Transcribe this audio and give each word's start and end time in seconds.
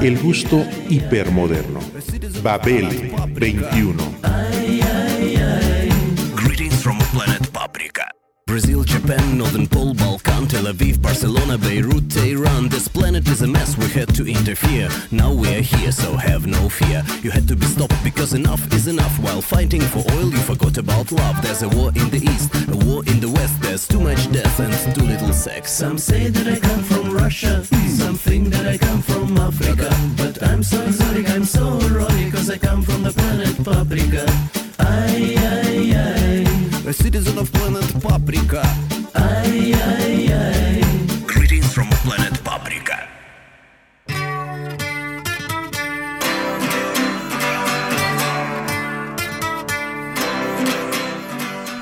El 0.00 0.18
gusto 0.18 0.64
hipermoderno. 0.88 1.80
Babel 2.42 2.88
21. 3.34 4.16
Greetings 6.34 6.82
from 6.82 6.98
planet 7.12 7.50
Paprika. 7.52 8.08
Brazil, 8.46 8.84
Japan, 8.84 9.38
Northern 9.38 9.66
Pole, 9.66 9.94
Balkan, 9.94 10.46
Tel 10.46 10.64
Aviv, 10.64 11.00
Barcelona, 11.00 11.56
Beirut, 11.56 12.10
Tehran. 12.10 12.68
This 12.68 12.88
planet 12.88 13.26
is 13.28 13.40
a 13.42 13.46
mess, 13.46 13.78
we 13.78 13.86
had 13.86 14.14
to 14.14 14.26
interfere. 14.26 14.88
Now 15.10 15.32
we 15.32 15.48
are 15.54 15.62
here, 15.62 15.92
so 15.92 16.16
have 16.16 16.46
no 16.46 16.68
fear. 16.68 17.02
You 17.22 17.30
had 17.30 17.48
to 17.48 17.56
be 17.56 17.66
stopped 17.66 18.02
because 18.04 18.34
enough 18.34 18.60
is 18.74 18.88
enough. 18.88 19.18
While 19.20 19.40
fighting 19.40 19.80
for 19.80 20.04
oil, 20.12 20.30
you 20.30 20.38
forgot 20.38 20.76
about 20.76 21.12
love. 21.12 21.40
There's 21.40 21.62
a 21.62 21.68
war 21.68 21.92
in 21.94 22.10
the 22.10 22.18
east, 22.18 22.50
a 22.68 22.76
war 22.86 23.04
in. 23.06 23.11
There's 23.72 23.88
too 23.88 24.00
much 24.00 24.30
death 24.30 24.60
and 24.60 24.94
too 24.94 25.00
little 25.00 25.32
sex. 25.32 25.72
Some 25.72 25.96
say 25.96 26.28
that 26.28 26.46
I 26.46 26.58
come 26.60 26.82
from 26.82 27.10
Russia, 27.10 27.64
some 27.88 28.16
think 28.16 28.48
that 28.48 28.66
I 28.66 28.76
come 28.76 29.00
from 29.00 29.34
Africa. 29.38 29.88
But 30.14 30.42
I'm 30.42 30.62
so 30.62 30.78
exotic, 30.82 31.30
I'm 31.30 31.46
so 31.46 31.78
heroic, 31.78 32.34
cause 32.34 32.50
I 32.50 32.58
come 32.58 32.82
from 32.82 33.02
the 33.02 33.12
planet 33.12 33.56
Paprika. 33.64 34.26
Ay, 34.78 35.36
ay, 35.38 35.94
ay, 35.96 36.86
A 36.86 36.92
citizen 36.92 37.38
of 37.38 37.50
planet 37.50 37.88
Paprika. 38.02 38.60
ay, 39.14 39.72
ay, 39.72 40.28
ay. 40.28 41.24
Greetings 41.26 41.72
from 41.72 41.88
planet 42.04 42.34
Paprika. 42.44 43.08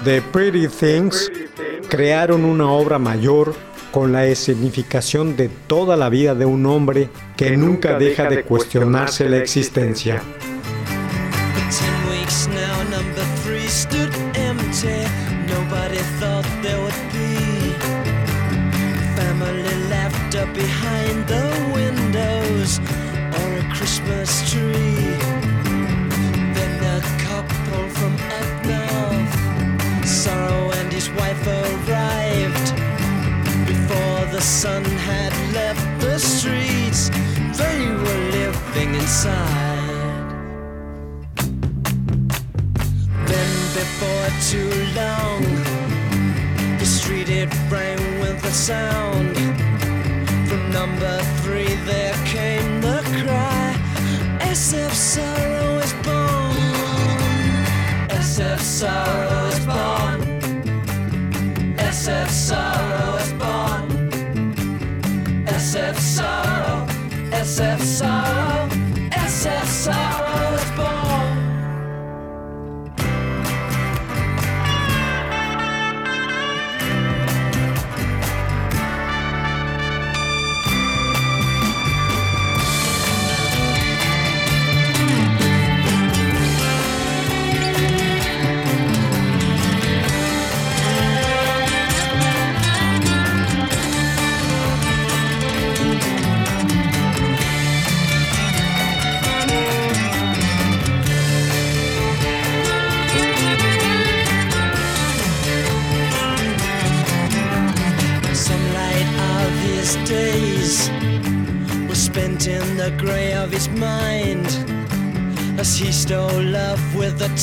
The 0.04 0.22
Pretty 0.30 0.68
Things 0.68 1.28
crearon 1.90 2.44
una 2.44 2.70
obra 2.70 2.98
mayor 2.98 3.54
con 3.90 4.12
la 4.12 4.24
escenificación 4.24 5.36
de 5.36 5.50
toda 5.66 5.96
la 5.96 6.08
vida 6.08 6.34
de 6.34 6.46
un 6.46 6.64
hombre 6.64 7.10
que 7.36 7.56
nunca 7.56 7.98
deja 7.98 8.30
de 8.30 8.44
cuestionarse 8.44 9.28
la 9.28 9.38
existencia. 9.38 10.22
Ten 10.22 10.49
sun. 39.22 39.59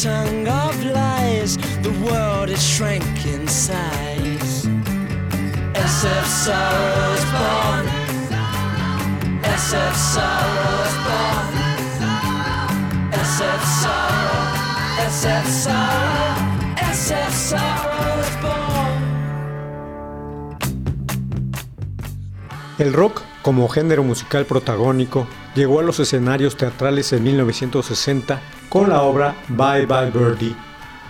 Tongue 0.04 0.48
of 0.48 0.86
lies, 0.86 1.58
the 1.82 1.90
world 2.06 2.50
it 2.52 2.60
shrank 2.60 3.04
in 3.26 3.48
size. 3.48 4.68
SF 5.74 6.26
sorrow 6.26 7.14
is 7.18 7.26
born. 7.34 7.86
SF 9.42 9.96
sorrow 9.96 10.86
is 10.86 10.98
born. 11.08 11.54
SF 13.12 13.62
sorrow, 13.82 14.44
SF 15.10 15.46
sorrow, 15.64 16.36
SF 16.94 17.32
sorrow 17.32 18.20
is 18.22 18.36
born. 18.44 19.02
El 22.78 22.94
rock, 22.94 23.24
como 23.42 23.68
género 23.68 24.04
musical 24.04 24.46
protagónico, 24.46 25.28
llegó 25.56 25.80
a 25.80 25.84
los 25.84 26.00
escenarios 26.00 26.56
teatrales 26.56 27.12
en 27.14 27.24
1960 27.24 28.40
con 28.78 28.90
la 28.90 29.02
obra 29.02 29.36
Bye 29.48 29.88
Bye 29.88 30.12
Birdie, 30.12 30.56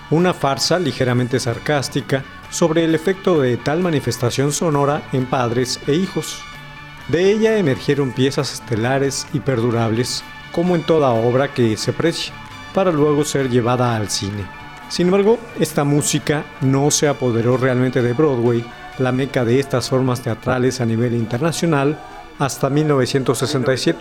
una 0.10 0.34
farsa 0.34 0.80
ligeramente 0.80 1.38
sarcástica 1.38 2.24
sobre 2.50 2.86
el 2.86 2.96
efecto 2.96 3.42
de 3.42 3.58
tal 3.58 3.82
manifestación 3.82 4.54
sonora 4.54 5.02
en 5.12 5.26
padres 5.26 5.78
e 5.86 5.94
hijos. 5.94 6.40
De 7.10 7.30
ella 7.30 7.58
emergieron 7.58 8.14
piezas 8.14 8.54
estelares 8.54 9.28
y 9.34 9.42
perdurables, 9.42 10.24
como 10.54 10.78
en 10.78 10.84
toda 10.84 11.10
obra 11.10 11.54
que 11.54 11.76
se 11.76 11.92
aprecia, 11.92 12.34
para 12.74 12.90
luego 12.90 13.26
ser 13.26 13.50
llevada 13.50 13.98
al 13.98 14.10
cine. 14.10 14.46
Sin 14.88 15.08
embargo, 15.08 15.38
esta 15.60 15.84
música 15.84 16.46
no 16.62 16.90
se 16.90 17.10
apoderó 17.10 17.58
realmente 17.58 18.02
de 18.02 18.14
Broadway, 18.14 18.64
la 18.98 19.12
meca 19.12 19.44
de 19.44 19.60
estas 19.60 19.90
formas 19.90 20.22
teatrales 20.22 20.80
a 20.80 20.86
nivel 20.86 21.16
internacional, 21.16 22.00
hasta 22.40 22.70
1967, 22.70 24.00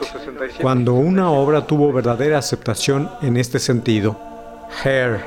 cuando 0.60 0.94
una 0.94 1.30
obra 1.30 1.66
tuvo 1.66 1.92
verdadera 1.92 2.38
aceptación 2.38 3.10
en 3.22 3.36
este 3.36 3.58
sentido. 3.58 4.18
Hair. 4.84 5.20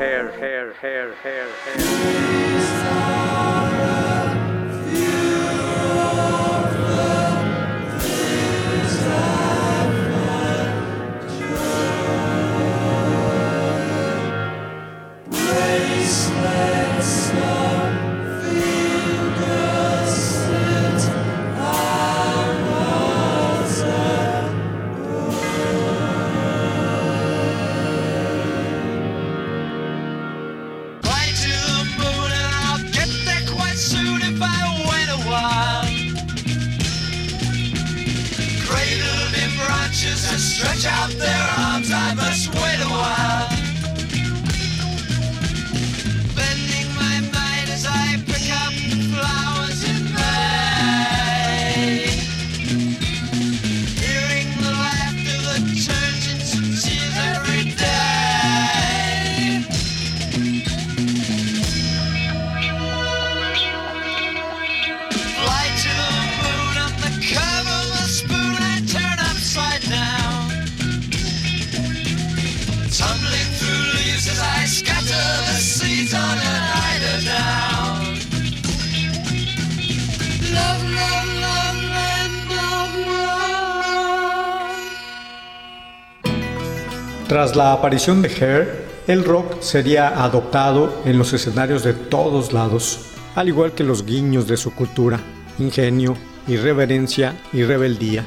Tras 87.30 87.56
la 87.56 87.74
aparición 87.74 88.24
de 88.24 88.30
Hair, 88.30 88.86
el 89.06 89.24
rock 89.24 89.62
sería 89.62 90.24
adoptado 90.24 91.00
en 91.06 91.20
los 91.20 91.32
escenarios 91.32 91.84
de 91.84 91.94
todos 91.94 92.54
lados, 92.54 93.02
al 93.36 93.48
igual 93.48 93.74
que 93.74 93.84
los 93.84 94.04
guiños 94.04 94.48
de 94.48 94.58
su 94.58 94.74
cultura, 94.74 95.20
ingenio, 95.60 96.18
irreverencia 96.48 97.40
y 97.54 97.62
rebeldía. 97.62 98.26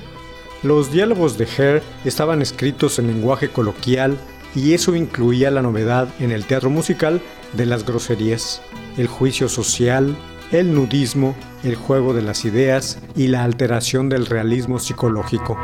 Los 0.63 0.93
diálogos 0.93 1.37
de 1.37 1.49
Hair 1.49 1.83
estaban 2.05 2.43
escritos 2.43 3.01
en 3.01 3.09
lenguaje 3.09 3.49
coloquial 3.49 4.17
y 4.55 4.73
eso 4.73 4.95
incluía 4.95 5.51
la 5.51 5.63
novedad 5.63 6.07
en 6.21 6.31
el 6.31 6.45
teatro 6.45 6.71
musical 6.71 7.21
de 7.55 7.67
las 7.67 7.85
groserías, 7.85 8.63
el 8.97 9.09
juicio 9.09 9.49
social, 9.49 10.17
el 10.53 10.73
nudismo, 10.73 11.35
el 11.65 11.75
juego 11.75 12.15
de 12.15 12.23
las 12.23 12.45
ideas 12.45 13.01
y 13.17 13.27
la 13.27 13.43
alteración 13.43 14.09
del 14.09 14.27
realismo 14.27 14.79
psicológico. 14.79 15.59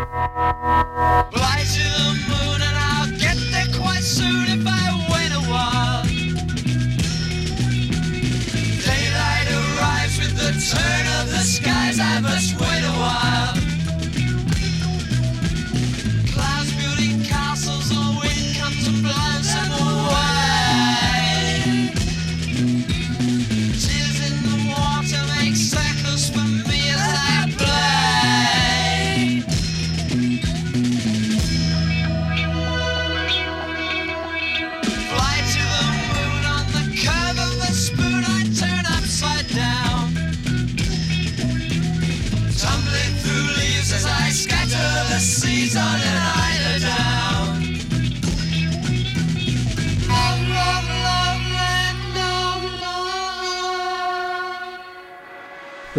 Must 12.20 12.60
wait 12.60 12.82
a 12.82 12.90
while. 12.90 13.57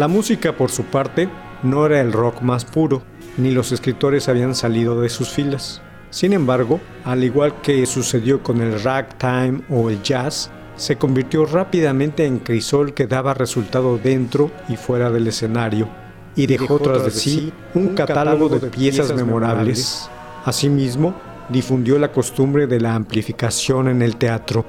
La 0.00 0.08
música, 0.08 0.56
por 0.56 0.70
su 0.70 0.84
parte, 0.84 1.28
no 1.62 1.84
era 1.84 2.00
el 2.00 2.14
rock 2.14 2.40
más 2.40 2.64
puro, 2.64 3.02
ni 3.36 3.50
los 3.50 3.70
escritores 3.70 4.30
habían 4.30 4.54
salido 4.54 4.98
de 4.98 5.10
sus 5.10 5.28
filas. 5.28 5.82
Sin 6.08 6.32
embargo, 6.32 6.80
al 7.04 7.22
igual 7.22 7.60
que 7.60 7.84
sucedió 7.84 8.42
con 8.42 8.62
el 8.62 8.82
ragtime 8.82 9.60
o 9.68 9.90
el 9.90 10.02
jazz, 10.02 10.50
se 10.76 10.96
convirtió 10.96 11.44
rápidamente 11.44 12.24
en 12.24 12.38
crisol 12.38 12.94
que 12.94 13.06
daba 13.06 13.34
resultado 13.34 13.98
dentro 13.98 14.50
y 14.70 14.76
fuera 14.76 15.10
del 15.10 15.26
escenario, 15.26 15.86
y 16.34 16.46
dejó 16.46 16.78
tras 16.78 17.04
de 17.04 17.10
sí 17.10 17.52
un 17.74 17.88
catálogo 17.88 18.48
de 18.58 18.70
piezas 18.70 19.14
memorables. 19.14 20.08
Asimismo, 20.46 21.14
difundió 21.50 21.98
la 21.98 22.10
costumbre 22.10 22.66
de 22.66 22.80
la 22.80 22.94
amplificación 22.94 23.88
en 23.88 24.00
el 24.00 24.16
teatro. 24.16 24.64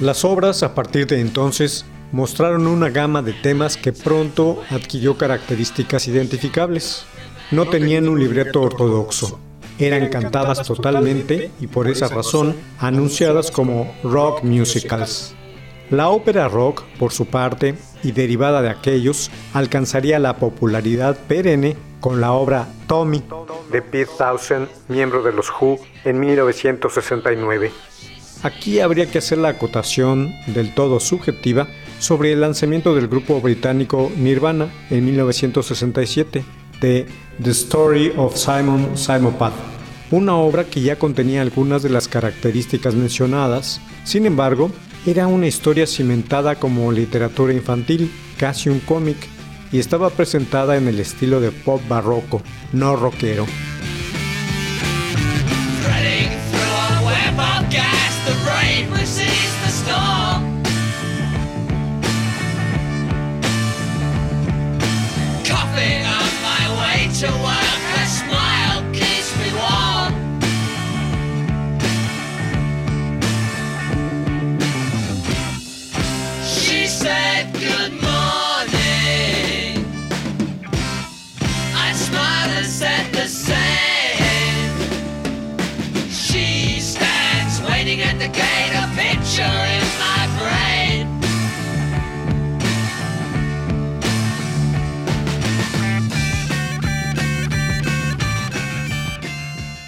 Las 0.00 0.26
obras 0.26 0.62
a 0.62 0.74
partir 0.74 1.06
de 1.06 1.20
entonces 1.22 1.86
mostraron 2.12 2.66
una 2.66 2.90
gama 2.90 3.22
de 3.22 3.32
temas 3.32 3.78
que 3.78 3.94
pronto 3.94 4.62
adquirió 4.68 5.16
características 5.16 6.06
identificables. 6.06 7.06
No 7.50 7.66
tenían 7.66 8.06
un 8.06 8.18
libreto 8.18 8.60
ortodoxo, 8.60 9.40
eran 9.78 10.10
cantadas 10.10 10.66
totalmente 10.66 11.50
y 11.60 11.66
por 11.66 11.88
esa 11.88 12.08
razón 12.08 12.54
anunciadas 12.78 13.50
como 13.50 13.90
rock 14.04 14.42
musicals. 14.42 15.34
La 15.88 16.10
ópera 16.10 16.48
rock, 16.48 16.82
por 16.98 17.12
su 17.12 17.26
parte, 17.26 17.74
y 18.02 18.12
derivada 18.12 18.60
de 18.60 18.68
aquellos, 18.68 19.30
alcanzaría 19.54 20.18
la 20.18 20.36
popularidad 20.36 21.16
perenne 21.26 21.76
con 22.00 22.20
la 22.20 22.32
obra 22.32 22.68
Tommy 22.86 23.22
de 23.70 23.82
Pete 23.82 24.10
Townsend, 24.18 24.68
miembro 24.88 25.22
de 25.22 25.32
los 25.32 25.50
Who, 25.50 25.78
en 26.04 26.20
1969. 26.20 27.72
Aquí 28.46 28.78
habría 28.78 29.06
que 29.06 29.18
hacer 29.18 29.38
la 29.38 29.48
acotación 29.48 30.32
del 30.46 30.72
todo 30.72 31.00
subjetiva 31.00 31.66
sobre 31.98 32.30
el 32.30 32.42
lanzamiento 32.42 32.94
del 32.94 33.08
grupo 33.08 33.40
británico 33.40 34.12
Nirvana 34.16 34.68
en 34.88 35.04
1967 35.04 36.44
de 36.80 37.06
The 37.42 37.50
Story 37.50 38.12
of 38.16 38.36
Simon 38.36 38.96
Simopath, 38.96 39.52
una 40.12 40.36
obra 40.36 40.62
que 40.62 40.80
ya 40.80 40.96
contenía 40.96 41.42
algunas 41.42 41.82
de 41.82 41.88
las 41.88 42.06
características 42.06 42.94
mencionadas, 42.94 43.80
sin 44.04 44.26
embargo, 44.26 44.70
era 45.06 45.26
una 45.26 45.48
historia 45.48 45.88
cimentada 45.88 46.54
como 46.54 46.92
literatura 46.92 47.52
infantil, 47.52 48.12
casi 48.38 48.68
un 48.68 48.78
cómic, 48.78 49.16
y 49.72 49.80
estaba 49.80 50.08
presentada 50.10 50.76
en 50.76 50.86
el 50.86 51.00
estilo 51.00 51.40
de 51.40 51.50
pop 51.50 51.82
barroco, 51.88 52.42
no 52.72 52.94
rockero. 52.94 53.44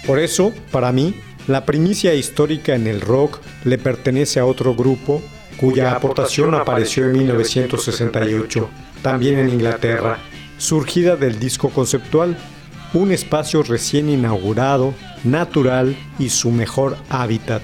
Por 0.09 0.17
eso, 0.17 0.51
para 0.71 0.91
mí, 0.91 1.13
la 1.45 1.65
primicia 1.65 2.15
histórica 2.15 2.73
en 2.73 2.87
el 2.87 2.99
rock 2.99 3.37
le 3.63 3.77
pertenece 3.77 4.39
a 4.39 4.45
otro 4.47 4.73
grupo 4.73 5.21
cuya 5.57 5.91
aportación 5.91 6.55
apareció 6.55 7.05
en 7.05 7.11
1968, 7.11 8.67
también 9.03 9.37
en 9.37 9.49
Inglaterra, 9.49 10.17
surgida 10.57 11.15
del 11.15 11.37
disco 11.37 11.69
conceptual, 11.69 12.35
un 12.95 13.11
espacio 13.11 13.61
recién 13.61 14.09
inaugurado, 14.09 14.95
natural 15.23 15.95
y 16.17 16.29
su 16.29 16.49
mejor 16.49 16.97
hábitat. 17.09 17.61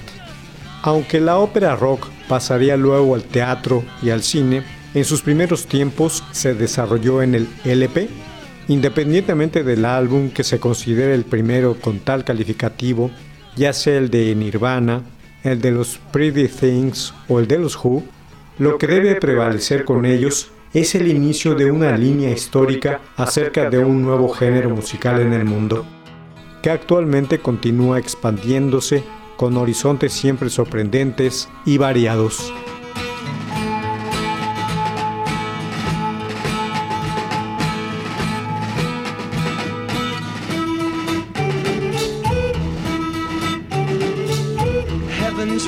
Aunque 0.82 1.18
la 1.18 1.38
ópera 1.38 1.74
rock 1.74 2.06
pasaría 2.28 2.76
luego 2.76 3.16
al 3.16 3.24
teatro 3.24 3.82
y 4.04 4.10
al 4.10 4.22
cine, 4.22 4.62
en 4.94 5.04
sus 5.04 5.20
primeros 5.20 5.66
tiempos 5.66 6.22
se 6.30 6.54
desarrolló 6.54 7.22
en 7.22 7.34
el 7.34 7.48
LP, 7.64 8.08
independientemente 8.68 9.62
del 9.62 9.84
álbum 9.84 10.30
que 10.30 10.44
se 10.44 10.58
considere 10.58 11.14
el 11.14 11.24
primero 11.24 11.76
con 11.80 12.00
tal 12.00 12.24
calificativo, 12.24 13.10
ya 13.56 13.72
sea 13.72 13.98
el 13.98 14.10
de 14.10 14.34
Nirvana, 14.34 15.02
el 15.42 15.60
de 15.60 15.70
los 15.70 15.98
Pretty 16.12 16.48
Things 16.48 17.14
o 17.28 17.38
el 17.38 17.46
de 17.46 17.58
los 17.58 17.76
Who, 17.76 18.02
lo 18.58 18.78
que 18.78 18.86
debe 18.86 19.16
prevalecer 19.16 19.84
con 19.84 20.04
ellos 20.06 20.50
es 20.72 20.94
el 20.94 21.08
inicio 21.08 21.54
de 21.54 21.70
una 21.70 21.96
línea 21.96 22.30
histórica 22.30 23.00
acerca 23.16 23.70
de 23.70 23.78
un 23.78 24.02
nuevo 24.02 24.28
género 24.28 24.70
musical 24.70 25.20
en 25.20 25.32
el 25.32 25.44
mundo, 25.44 25.86
que 26.62 26.70
actualmente 26.70 27.38
continúa 27.38 27.98
expandiéndose 27.98 29.04
con 29.36 29.56
horizontes 29.56 30.12
siempre 30.12 30.50
sorprendentes 30.50 31.48
y 31.64 31.78
variados. 31.78 32.52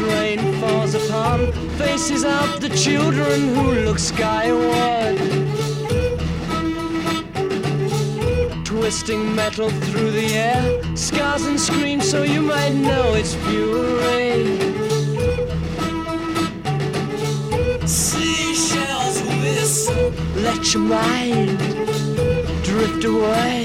Rain 0.01 0.61
falls 0.61 0.95
upon 0.95 1.53
faces 1.77 2.25
of 2.25 2.61
the 2.61 2.69
children 2.69 3.55
who 3.55 3.73
look 3.87 3.99
skyward. 3.99 5.19
Twisting 8.65 9.35
metal 9.35 9.71
through 9.71 10.11
the 10.13 10.35
air, 10.35 10.97
scars 10.97 11.45
and 11.47 11.61
screams 11.61 12.09
so 12.09 12.23
you 12.23 12.41
might 12.41 12.75
know 12.75 13.15
it's 13.15 13.35
fury. 13.35 14.59
Seashells 17.87 19.21
whistle, 19.43 20.13
let 20.37 20.73
your 20.73 20.83
mind 20.83 21.59
drift 22.63 23.05
away. 23.05 23.65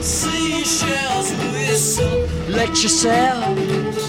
Seashells 0.00 1.32
whistle, 1.52 2.28
let 2.48 2.82
yourself 2.82 3.99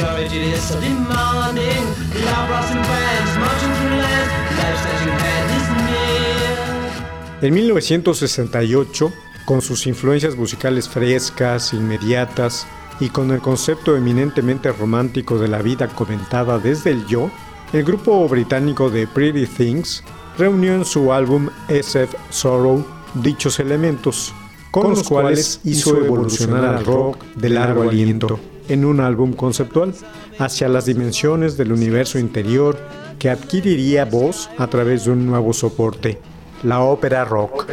part. 0.00 0.16
Courage 0.16 0.34
it 0.34 0.54
is 0.54 0.60
so 0.60 0.80
demanding. 0.80 1.84
Loud 2.24 2.48
brassing 2.48 2.82
bands 2.82 3.32
marching 3.38 3.72
through 3.78 3.98
lands, 3.98 4.30
life 4.58 4.80
that 4.84 4.98
you 5.04 5.12
hand 5.12 5.50
is 5.56 5.66
near. 5.86 7.48
En 7.48 7.54
1968, 7.54 9.12
con 9.44 9.62
sus 9.62 9.86
influencias 9.86 10.36
musicales 10.36 10.88
frescas, 10.88 11.72
inmediatas 11.72 12.66
y 13.00 13.10
con 13.10 13.30
el 13.30 13.40
concepto 13.40 13.96
eminentemente 13.96 14.72
romántico 14.72 15.38
de 15.38 15.48
la 15.48 15.62
vida 15.62 15.88
comentada 15.88 16.58
desde 16.58 16.90
el 16.90 17.06
yo, 17.06 17.30
el 17.72 17.84
grupo 17.84 18.28
británico 18.28 18.90
de 18.90 19.06
Pretty 19.06 19.46
Things 19.46 20.02
reunió 20.36 20.74
en 20.74 20.84
su 20.84 21.12
álbum 21.12 21.48
SF 21.68 22.14
Sorrow 22.30 22.84
dichos 23.14 23.60
elementos, 23.60 24.34
con 24.70 24.90
los 24.90 25.08
cuales 25.08 25.60
hizo 25.64 25.96
evolucionar 25.96 26.64
al 26.64 26.84
rock 26.84 27.22
de 27.36 27.50
largo 27.50 27.82
aliento 27.82 28.40
en 28.68 28.84
un 28.84 29.00
álbum 29.00 29.32
conceptual 29.32 29.94
hacia 30.38 30.68
las 30.68 30.86
dimensiones 30.86 31.56
del 31.56 31.72
universo 31.72 32.18
interior 32.18 32.78
que 33.18 33.30
adquiriría 33.30 34.04
voz 34.04 34.48
a 34.58 34.66
través 34.68 35.04
de 35.04 35.12
un 35.12 35.26
nuevo 35.26 35.52
soporte, 35.52 36.20
la 36.62 36.80
ópera 36.80 37.24
rock. 37.24 37.66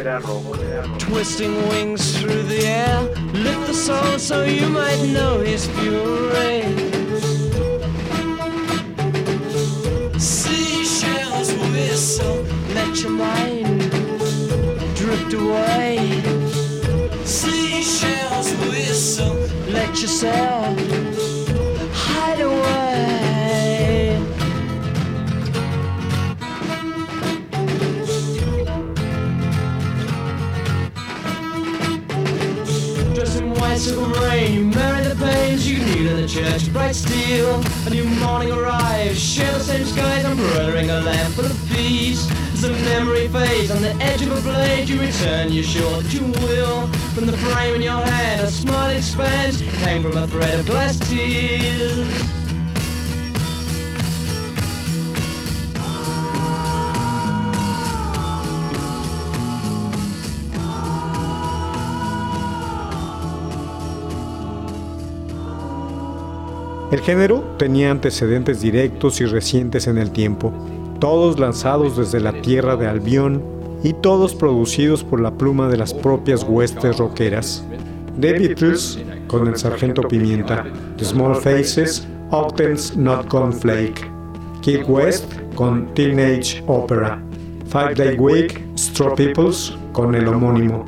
Bright 36.76 36.94
steel. 36.94 37.54
A 37.86 37.90
new 37.90 38.04
morning 38.20 38.52
arrives, 38.52 39.18
share 39.18 39.50
the 39.52 39.60
same 39.60 39.86
skies, 39.86 40.26
I'm 40.26 40.36
brotherring 40.36 40.90
a 40.90 41.00
lamp 41.00 41.32
full 41.34 41.46
of 41.46 41.68
peace. 41.70 42.30
As 42.52 42.60
the 42.60 42.72
memory 42.90 43.28
fades 43.28 43.70
on 43.70 43.80
the 43.80 43.94
edge 44.04 44.20
of 44.20 44.30
a 44.36 44.40
blade, 44.42 44.86
you 44.86 45.00
return, 45.00 45.52
you're 45.52 45.64
sure 45.64 46.02
that 46.02 46.12
you 46.12 46.26
will. 46.44 46.86
From 47.14 47.26
the 47.26 47.36
frame 47.38 47.76
in 47.76 47.80
your 47.80 48.02
hand, 48.02 48.42
a 48.42 48.50
smile 48.50 48.94
expands, 48.94 49.62
came 49.84 50.02
from 50.02 50.18
a 50.18 50.26
thread 50.26 50.60
of 50.60 50.66
glass 50.66 50.98
tears. 51.08 52.45
El 66.96 67.02
género 67.02 67.44
tenía 67.58 67.90
antecedentes 67.90 68.62
directos 68.62 69.20
y 69.20 69.26
recientes 69.26 69.86
en 69.86 69.98
el 69.98 70.12
tiempo, 70.12 70.50
todos 70.98 71.38
lanzados 71.38 71.94
desde 71.94 72.20
la 72.20 72.32
tierra 72.40 72.74
de 72.74 72.86
Albión 72.86 73.44
y 73.82 73.92
todos 73.92 74.34
producidos 74.34 75.04
por 75.04 75.20
la 75.20 75.30
pluma 75.30 75.68
de 75.68 75.76
las 75.76 75.92
propias 75.92 76.42
huestes 76.42 76.96
rockeras. 76.96 77.62
The 78.18 78.32
Beatles 78.32 78.98
con 79.26 79.46
el 79.46 79.58
Sargento 79.58 80.08
Pimienta, 80.08 80.64
The 80.96 81.04
Small 81.04 81.34
Faces, 81.34 82.08
Octans 82.30 82.96
Not 82.96 83.30
Gone 83.30 83.52
Flake, 83.52 84.10
Kid 84.62 84.84
West 84.88 85.30
con 85.54 85.92
Teenage 85.92 86.64
Opera, 86.66 87.22
Five 87.66 87.94
Day 87.94 88.16
Week, 88.18 88.58
Straw 88.74 89.14
Peoples 89.14 89.76
con 89.92 90.14
el 90.14 90.26
homónimo, 90.26 90.86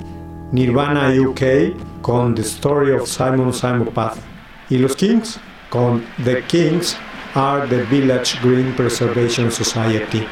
Nirvana 0.53 1.12
UK 1.21 2.00
con 2.00 2.35
The 2.35 2.41
Story 2.41 2.93
of 2.93 3.07
Simon 3.07 3.53
Simon 3.53 3.91
Path 3.93 4.17
y 4.71 4.79
los 4.79 4.97
Kings 4.97 5.38
con 5.69 6.05
The 6.25 6.43
Kings 6.47 6.97
are 7.35 7.67
the 7.67 7.85
Village 7.85 8.39
Green 8.41 8.75
Preservation 8.75 9.51
Society. 9.51 10.27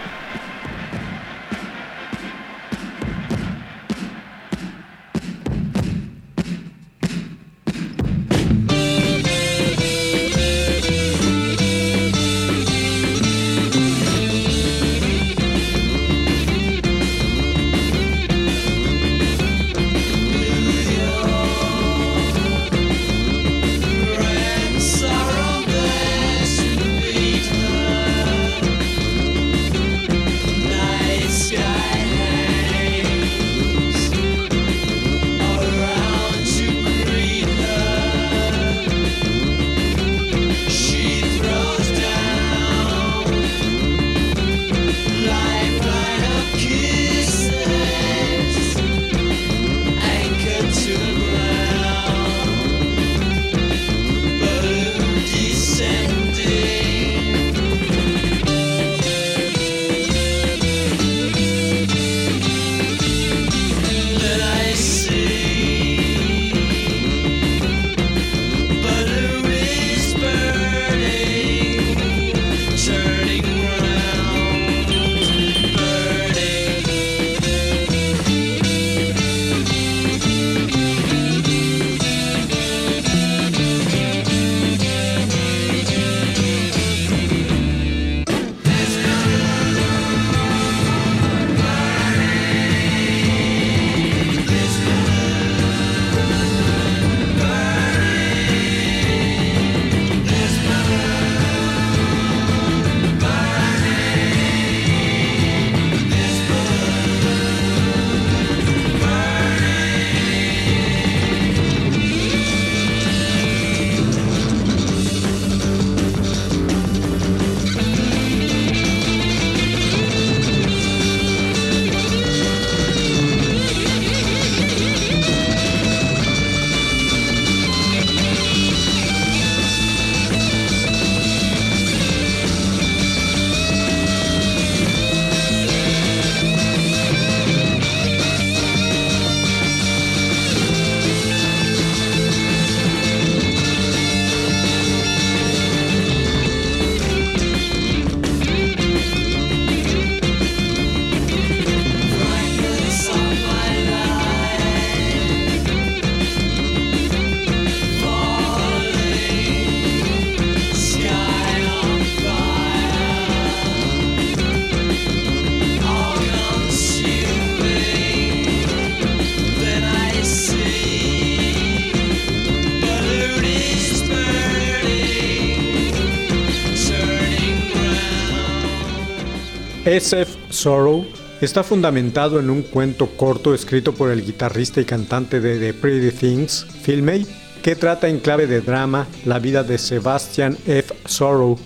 SF 179.97 180.51
Sorrow 180.51 181.07
está 181.41 181.63
fundamentado 181.63 182.39
en 182.39 182.51
un 182.51 182.61
cuento 182.61 183.07
corto 183.17 183.55
escrito 183.55 183.95
por 183.95 184.11
el 184.11 184.27
guitarrista 184.27 184.79
y 184.79 184.85
cantante 184.85 185.41
de 185.41 185.59
The 185.59 185.73
Pretty 185.73 186.15
Things, 186.15 186.67
Phil 186.85 187.03
May, 187.03 187.27
que 187.63 187.77
trata 187.77 188.07
en 188.09 188.19
clave 188.19 188.47
de 188.47 188.61
drama 188.61 189.07
la 189.25 189.39
vida 189.39 189.63
de 189.63 189.79
Sebastian 189.79 190.59
F. 190.67 190.95
Sorrow, 191.07 191.59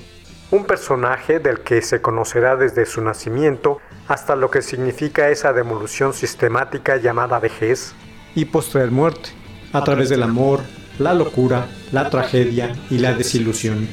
un 0.53 0.65
personaje 0.65 1.41
del 1.41 1.61
que 1.61 1.83
se 1.83 2.01
conocerá 2.01 2.55
desde 2.55 2.87
su 2.87 3.01
nacimiento 3.01 3.79
hasta 4.07 4.37
lo 4.37 4.49
que 4.49 4.63
significa 4.63 5.31
esa 5.31 5.53
demolición 5.53 6.15
sistemática 6.15 6.99
llamada 6.99 7.41
vejez 7.41 7.95
y 8.37 8.45
postrer 8.45 8.93
muerte, 8.93 9.31
a 9.73 9.83
través 9.83 10.09
del 10.09 10.23
amor, 10.23 10.61
la 11.01 11.15
locura, 11.15 11.67
la 11.91 12.11
tragedia 12.11 12.77
y 12.91 12.99
la 12.99 13.13
desilusión. 13.13 13.89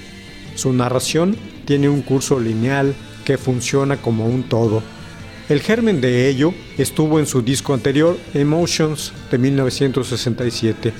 Su 0.53 0.73
narración 0.73 1.35
tiene 1.65 1.89
un 1.89 2.03
curso 2.03 2.39
lineal 2.39 2.95
que 3.27 3.37
funciona 3.37 3.97
como 3.97 4.25
un 4.25 4.43
todo. 4.43 4.81
El 5.49 5.59
germen 5.59 5.99
de 5.99 6.29
ello 6.29 6.53
estuvo 6.77 7.19
en 7.19 7.25
su 7.25 7.41
disco 7.41 7.73
anterior, 7.73 8.17
Emotions, 8.33 9.11
de 9.29 9.37
1967, 9.37 10.93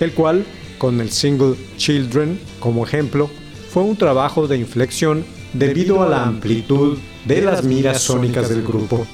el 0.00 0.12
cual, 0.12 0.46
con 0.78 1.02
el 1.02 1.10
single 1.10 1.56
Children 1.76 2.40
como 2.58 2.86
ejemplo, 2.86 3.28
fue 3.68 3.82
un 3.82 3.96
trabajo 3.96 4.48
de 4.48 4.56
inflexión 4.56 5.26
debido 5.52 6.02
a 6.02 6.08
la 6.08 6.24
amplitud 6.24 6.96
de 7.26 7.42
las 7.42 7.64
miras 7.64 8.00
sónicas 8.00 8.48
del 8.48 8.62
grupo, 8.62 9.06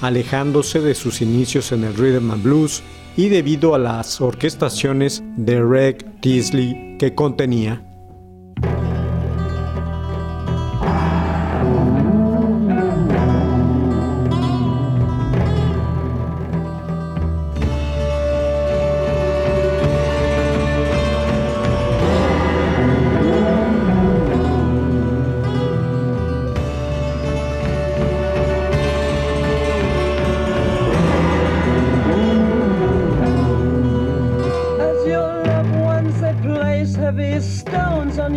alejándose 0.00 0.78
de 0.78 0.94
sus 0.94 1.22
inicios 1.22 1.72
en 1.72 1.82
el 1.82 1.96
rhythm 1.96 2.30
and 2.30 2.44
blues 2.44 2.84
y 3.16 3.30
debido 3.30 3.74
a 3.74 3.80
las 3.80 4.20
orquestaciones 4.20 5.24
de 5.36 5.60
Reg 5.60 6.20
Teasley 6.20 6.98
que 7.00 7.16
contenía. 7.16 7.82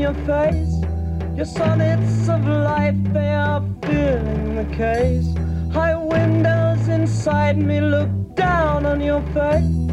Your 0.05 0.13
face. 0.25 0.75
Your 1.35 1.45
sonnets 1.45 2.29
of 2.29 2.45
life 2.45 2.95
they 3.11 3.31
are 3.33 3.61
filling 3.81 4.55
the 4.55 4.75
case. 4.75 5.33
High 5.73 5.95
windows 5.95 6.87
inside 6.87 7.57
me 7.57 7.81
look 7.81 8.11
down 8.35 8.85
on 8.85 9.01
your 9.01 9.23
face. 9.33 9.84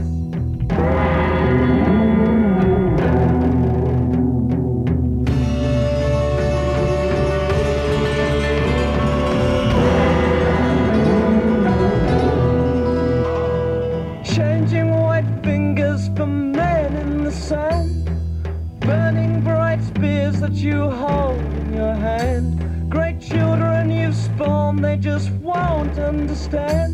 Understand. 26.54 26.91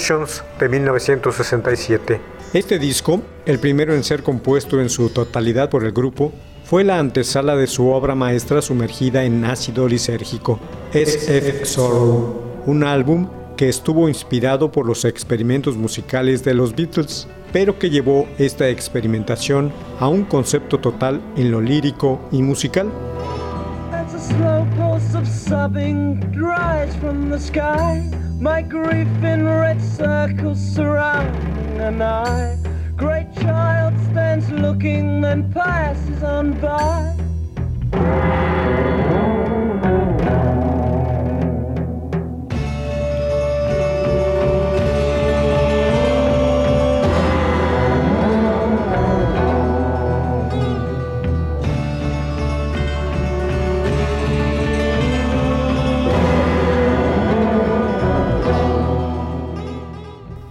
Emotions 0.00 0.42
de 0.58 0.66
1967. 0.66 2.20
Este 2.54 2.78
disco, 2.78 3.20
el 3.44 3.58
primero 3.58 3.94
en 3.94 4.02
ser 4.02 4.22
compuesto 4.22 4.80
en 4.80 4.88
su 4.88 5.10
totalidad 5.10 5.68
por 5.68 5.84
el 5.84 5.92
grupo, 5.92 6.32
fue 6.64 6.84
la 6.84 6.98
antesala 6.98 7.54
de 7.54 7.66
su 7.66 7.86
obra 7.88 8.14
maestra 8.14 8.62
sumergida 8.62 9.24
en 9.24 9.44
ácido 9.44 9.86
lisérgico, 9.86 10.58
SF 10.94 11.66
Sorrow, 11.66 12.62
un 12.64 12.82
álbum 12.82 13.28
que 13.58 13.68
estuvo 13.68 14.08
inspirado 14.08 14.72
por 14.72 14.86
los 14.86 15.04
experimentos 15.04 15.76
musicales 15.76 16.42
de 16.44 16.54
los 16.54 16.74
Beatles, 16.74 17.28
pero 17.52 17.78
que 17.78 17.90
llevó 17.90 18.26
esta 18.38 18.70
experimentación 18.70 19.70
a 19.98 20.08
un 20.08 20.24
concepto 20.24 20.80
total 20.80 21.20
en 21.36 21.50
lo 21.50 21.60
lírico 21.60 22.26
y 22.32 22.40
musical. 22.40 22.90
As 23.92 24.14
a 24.14 24.18
slow 24.18 24.66
pulse 24.76 25.14
of 25.14 25.28
sobbing 25.28 26.20
dries 26.32 26.96
from 26.96 27.28
the 27.30 27.38
sky, 27.38 28.10
my 28.40 28.62
grief 28.62 29.22
in 29.22 29.44
red 29.44 29.80
circles 29.82 30.58
surrounding 30.58 31.78
an 31.78 32.00
eye. 32.00 32.56
Great 32.96 33.30
child 33.34 33.92
stands 34.10 34.50
looking, 34.50 35.20
then 35.20 35.52
passes 35.52 36.22
on 36.22 36.58
by. 36.58 37.29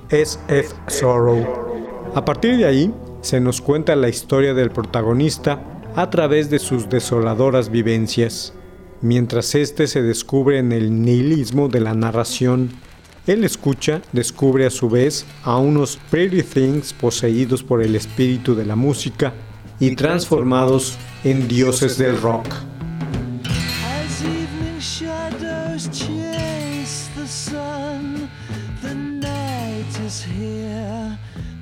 SF 0.09 0.73
Sorrow. 0.87 1.45
A 2.15 2.25
partir 2.25 2.57
de 2.57 2.65
ahí, 2.65 2.93
se 3.21 3.39
nos 3.39 3.61
cuenta 3.61 3.95
la 3.95 4.09
historia 4.09 4.53
del 4.53 4.71
protagonista 4.71 5.61
a 5.95 6.09
través 6.09 6.49
de 6.49 6.59
sus 6.59 6.89
desoladoras 6.89 7.69
vivencias. 7.69 8.53
Mientras 9.01 9.55
éste 9.55 9.87
se 9.87 10.01
descubre 10.01 10.57
en 10.57 10.71
el 10.71 11.03
nihilismo 11.03 11.67
de 11.67 11.81
la 11.81 11.93
narración, 11.93 12.71
él 13.27 13.43
escucha, 13.43 14.01
descubre 14.11 14.65
a 14.65 14.71
su 14.71 14.89
vez 14.89 15.25
a 15.43 15.57
unos 15.57 15.99
Pretty 16.09 16.41
Things 16.41 16.93
poseídos 16.93 17.61
por 17.61 17.83
el 17.83 17.95
espíritu 17.95 18.55
de 18.55 18.65
la 18.65 18.75
música 18.75 19.33
y 19.79 19.95
transformados 19.95 20.97
en 21.23 21.47
dioses 21.47 21.97
del 21.97 22.19
rock. 22.19 22.47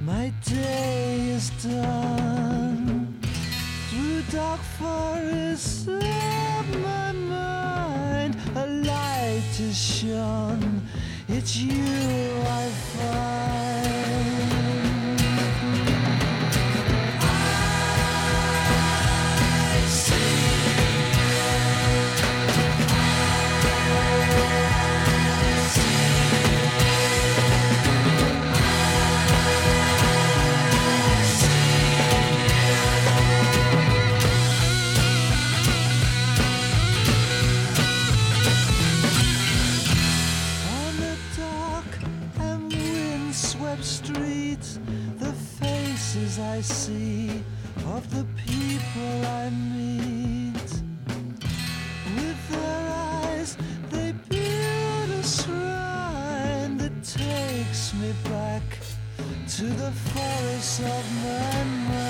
My 0.02 0.32
day 0.46 1.30
is 1.30 1.50
done. 1.64 3.20
Through 3.90 4.22
dark 4.32 4.62
forests 4.80 5.88
of 5.88 6.64
my 6.82 7.12
mind, 7.12 8.36
a 8.56 8.68
light 8.68 9.60
is 9.60 9.78
shone. 9.78 10.82
It's 11.28 11.56
you 11.58 11.84
I 12.46 12.70
find. 12.96 14.37
I 46.40 46.62
see 46.62 47.44
of 47.88 48.08
the 48.16 48.24
people 48.36 49.26
I 49.26 49.50
meet. 49.50 50.72
With 52.16 52.50
their 52.50 52.90
eyes, 52.90 53.58
they 53.90 54.14
build 54.30 55.10
a 55.10 55.24
shrine 55.24 56.78
that 56.78 57.04
takes 57.04 57.94
me 57.96 58.14
back 58.26 58.64
to 59.56 59.64
the 59.64 59.92
forest 59.92 60.82
of 60.82 61.06
my 61.24 61.64
mind. 61.90 62.07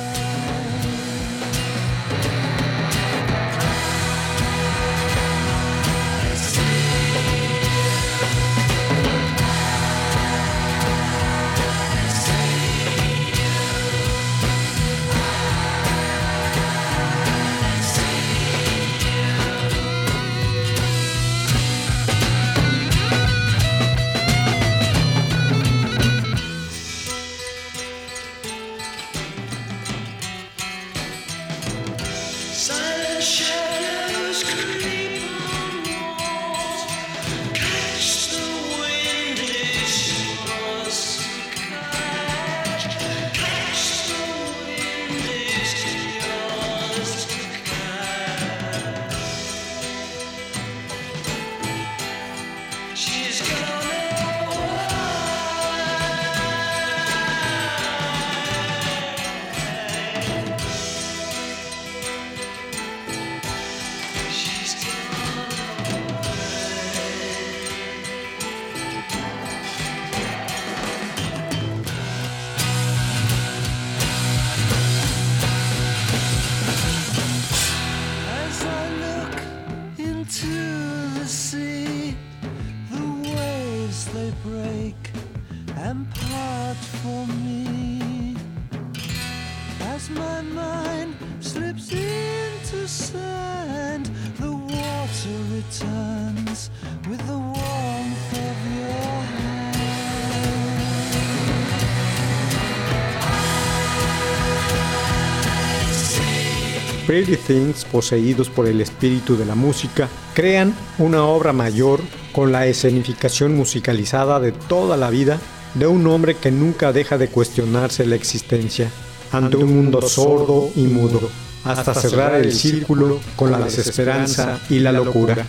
Pretty 107.07 107.37
Things, 107.37 107.85
poseídos 107.85 108.49
por 108.49 108.67
el 108.67 108.81
espíritu 108.81 109.37
de 109.37 109.45
la 109.45 109.55
música, 109.55 110.09
crean 110.33 110.75
una 110.97 111.23
obra 111.23 111.53
mayor 111.53 112.01
con 112.33 112.51
la 112.51 112.67
escenificación 112.67 113.55
musicalizada 113.55 114.41
de 114.41 114.51
toda 114.51 114.97
la 114.97 115.09
vida 115.09 115.39
de 115.75 115.87
un 115.87 116.05
hombre 116.07 116.35
que 116.35 116.51
nunca 116.51 116.91
deja 116.91 117.17
de 117.17 117.29
cuestionarse 117.29 118.05
la 118.05 118.15
existencia 118.15 118.91
ante 119.31 119.55
un 119.55 119.73
mundo 119.73 120.01
sordo 120.01 120.69
y 120.75 120.81
mudo, 120.81 121.29
hasta 121.63 121.93
cerrar 121.93 122.35
el 122.35 122.51
círculo 122.51 123.21
con 123.37 123.51
la 123.51 123.59
desesperanza 123.59 124.59
y 124.69 124.79
la 124.79 124.91
locura. 124.91 125.45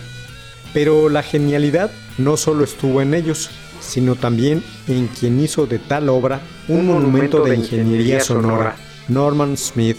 Pero 0.73 1.09
la 1.09 1.23
genialidad 1.23 1.91
no 2.17 2.37
solo 2.37 2.63
estuvo 2.63 3.01
en 3.01 3.13
ellos, 3.13 3.49
sino 3.81 4.15
también 4.15 4.63
en 4.87 5.07
quien 5.07 5.41
hizo 5.41 5.67
de 5.67 5.79
tal 5.79 6.07
obra 6.07 6.39
un 6.69 6.87
monumento 6.87 7.43
de 7.43 7.55
ingeniería 7.55 8.21
sonora, 8.21 8.77
Norman 9.09 9.57
Smith, 9.57 9.97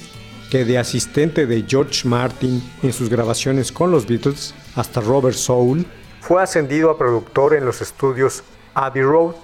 que 0.51 0.65
de 0.65 0.79
asistente 0.79 1.47
de 1.47 1.65
George 1.67 2.07
Martin 2.07 2.63
en 2.83 2.93
sus 2.93 3.09
grabaciones 3.09 3.71
con 3.73 3.91
los 3.91 4.07
Beatles 4.07 4.55
hasta 4.75 5.01
Robert 5.01 5.37
Soul, 5.37 5.87
fue 6.21 6.43
ascendido 6.43 6.91
a 6.91 6.99
productor 6.99 7.55
en 7.55 7.65
los 7.65 7.81
estudios 7.81 8.43
Abbey 8.75 9.03
Road, 9.03 9.35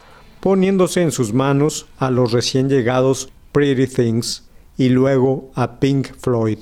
poniéndose 0.40 1.03
en 1.03 1.12
sus 1.12 1.33
manos 1.33 1.87
a 1.99 2.11
los 2.11 2.33
recién 2.33 2.69
llegados 2.69 3.31
Pretty 3.53 3.87
Things 3.87 4.45
y 4.77 4.90
luego 4.90 5.51
a 5.55 5.81
Pink 5.81 6.09
Floyd. 6.19 6.59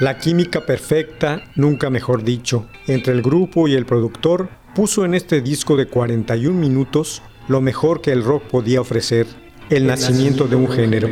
La 0.00 0.16
química 0.16 0.64
perfecta, 0.64 1.42
nunca 1.56 1.90
mejor 1.90 2.24
dicho, 2.24 2.66
entre 2.86 3.12
el 3.12 3.20
grupo 3.20 3.68
y 3.68 3.74
el 3.74 3.84
productor 3.84 4.48
puso 4.74 5.04
en 5.04 5.12
este 5.12 5.42
disco 5.42 5.76
de 5.76 5.88
41 5.88 6.58
minutos 6.58 7.20
lo 7.48 7.60
mejor 7.60 8.00
que 8.00 8.10
el 8.10 8.24
rock 8.24 8.44
podía 8.44 8.80
ofrecer, 8.80 9.26
el, 9.68 9.86
nacimiento 9.86 10.48
de 10.48 10.56
un 10.56 10.70
género. 10.70 11.10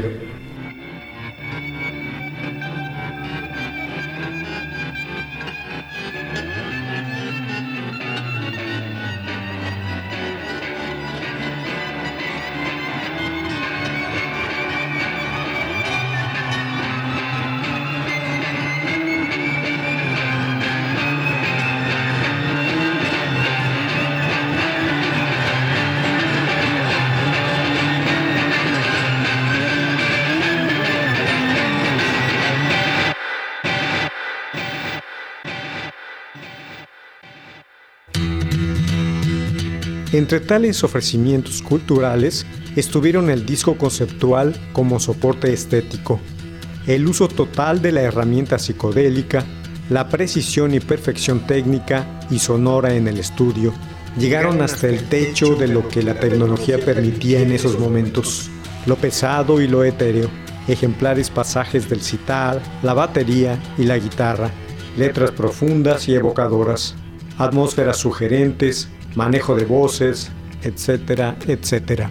Entre 40.19 40.41
tales 40.41 40.83
ofrecimientos 40.83 41.63
culturales 41.63 42.45
estuvieron 42.75 43.31
el 43.31 43.47
disco 43.47 43.79
conceptual 43.79 44.53
como 44.73 44.99
soporte 44.99 45.53
estético, 45.53 46.19
el 46.89 47.07
uso 47.07 47.29
total 47.29 47.81
de 47.81 47.93
la 47.93 48.03
herramienta 48.03 48.59
psicodélica, 48.59 49.45
la 49.91 50.09
precisión 50.09 50.75
y 50.75 50.81
perfección 50.81 51.47
técnica 51.47 52.19
y 52.33 52.41
sonora 52.41 52.97
en 52.97 53.07
el 53.07 53.19
estudio, 53.19 53.73
llegaron 54.19 54.61
hasta 54.61 54.89
el 54.89 55.09
techo 55.09 55.55
de 55.55 55.69
lo 55.69 55.87
que 55.87 56.03
la 56.03 56.19
tecnología 56.19 56.81
permitía 56.85 57.39
en 57.39 57.53
esos 57.53 57.79
momentos, 57.79 58.51
lo 58.87 58.97
pesado 58.97 59.61
y 59.61 59.69
lo 59.69 59.85
etéreo, 59.85 60.29
ejemplares 60.67 61.31
pasajes 61.31 61.89
del 61.89 62.01
citar, 62.01 62.61
la 62.83 62.93
batería 62.93 63.57
y 63.79 63.85
la 63.85 63.97
guitarra, 63.99 64.51
letras 64.97 65.31
profundas 65.31 66.09
y 66.09 66.17
evocadoras, 66.17 66.97
atmósferas 67.39 67.99
sugerentes, 67.99 68.89
manejo 69.19 69.57
de 69.57 69.65
voces, 69.65 70.31
etcétera, 70.63 71.35
etcétera. 71.49 72.09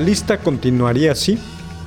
La 0.00 0.06
lista 0.06 0.38
continuaría 0.38 1.12
así, 1.12 1.38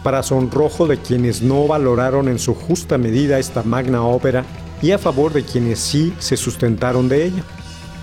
para 0.04 0.21
sonrojo 0.21 0.86
de 0.86 0.99
quienes 0.99 1.41
no 1.41 1.65
valoraron 1.65 2.28
en 2.28 2.38
su 2.38 2.54
justa 2.54 2.99
medida 2.99 3.39
esta 3.39 3.63
magna 3.63 4.04
ópera 4.04 4.45
y 4.84 4.91
a 4.91 4.99
favor 4.99 5.34
de 5.34 5.43
quienes 5.43 5.80
sí 5.80 6.13
se 6.19 6.38
sustentaron 6.38 7.10
de 7.10 7.26
ella. 7.26 7.43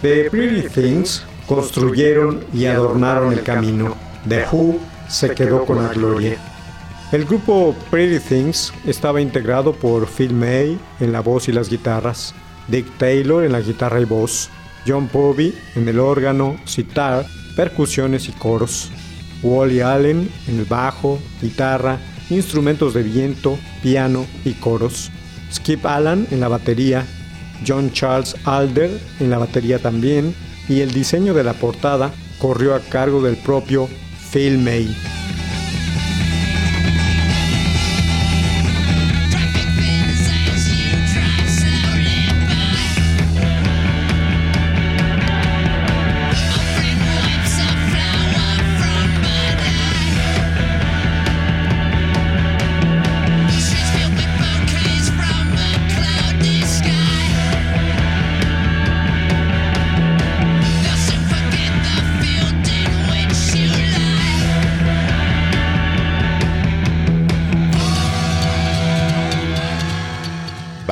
The 0.02 0.28
Pretty 0.28 0.68
Things 0.68 1.22
construyeron 1.46 2.44
y 2.52 2.66
adornaron 2.66 3.32
el 3.32 3.44
camino. 3.44 3.94
The 4.28 4.46
Who 4.50 4.80
se 5.08 5.32
quedó 5.32 5.64
con 5.64 5.80
la 5.80 5.90
gloria. 5.90 6.38
El 7.12 7.24
grupo 7.24 7.76
Pretty 7.88 8.18
Things 8.18 8.72
estaba 8.84 9.20
integrado 9.20 9.72
por 9.72 10.08
Phil 10.08 10.34
May 10.34 10.76
en 10.98 11.12
la 11.12 11.20
voz 11.20 11.48
y 11.48 11.52
las 11.52 11.70
guitarras, 11.70 12.34
Dick 12.66 12.98
Taylor 12.98 13.44
en 13.44 13.52
la 13.52 13.60
guitarra 13.60 14.00
y 14.00 14.06
voz, 14.06 14.50
John 14.84 15.06
Povey 15.06 15.56
en 15.76 15.88
el 15.88 16.00
órgano, 16.00 16.56
sitar, 16.64 17.24
percusiones 17.54 18.28
y 18.28 18.32
coros, 18.32 18.90
Wally 19.42 19.80
Allen 19.80 20.30
en 20.46 20.58
el 20.58 20.64
bajo, 20.64 21.18
guitarra, 21.40 21.98
instrumentos 22.30 22.94
de 22.94 23.02
viento, 23.02 23.58
piano 23.82 24.26
y 24.44 24.52
coros, 24.52 25.10
Skip 25.52 25.84
Allen 25.86 26.26
en 26.30 26.40
la 26.40 26.48
batería, 26.48 27.06
John 27.66 27.92
Charles 27.92 28.36
Alder 28.44 28.90
en 29.18 29.30
la 29.30 29.38
batería 29.38 29.78
también, 29.78 30.34
y 30.68 30.80
el 30.80 30.92
diseño 30.92 31.34
de 31.34 31.44
la 31.44 31.54
portada 31.54 32.12
corrió 32.38 32.74
a 32.74 32.80
cargo 32.80 33.22
del 33.22 33.36
propio 33.36 33.88
Phil 34.32 34.58
May. 34.58 35.19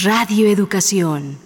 Radio 0.00 0.48
Educación. 0.48 1.36